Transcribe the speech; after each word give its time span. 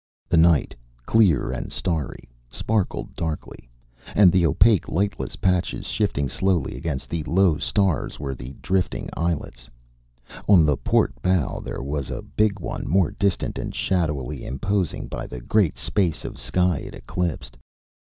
The 0.29 0.37
night, 0.37 0.73
clear 1.05 1.51
and 1.51 1.71
starry, 1.71 2.27
sparkled 2.49 3.15
darkly, 3.15 3.69
and 4.15 4.31
the 4.31 4.47
opaque, 4.47 4.89
lightless 4.89 5.35
patches 5.35 5.85
shifting 5.85 6.27
slowly 6.27 6.75
against 6.75 7.07
the 7.07 7.21
low 7.25 7.59
stars 7.59 8.19
were 8.19 8.33
the 8.33 8.55
drifting 8.63 9.09
islets. 9.15 9.69
On 10.49 10.65
the 10.65 10.75
port 10.75 11.13
bow 11.21 11.59
there 11.59 11.83
was 11.83 12.09
a 12.09 12.23
big 12.23 12.59
one 12.59 12.87
more 12.89 13.11
distant 13.11 13.59
and 13.59 13.75
shadowily 13.75 14.43
imposing 14.43 15.05
by 15.07 15.27
the 15.27 15.39
great 15.39 15.77
space 15.77 16.25
of 16.25 16.39
sky 16.39 16.79
it 16.79 16.95
eclipsed. 16.95 17.55